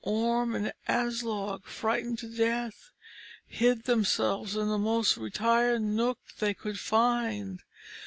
Orm 0.03 0.55
and 0.55 0.73
Aslog, 0.89 1.65
frightened 1.67 2.17
to 2.17 2.27
death, 2.27 2.89
hid 3.45 3.83
themselves 3.83 4.55
in 4.55 4.67
the 4.67 4.79
most 4.79 5.15
retired 5.15 5.83
nook 5.83 6.17
they 6.39 6.55
could 6.55 6.79
find. 6.79 7.59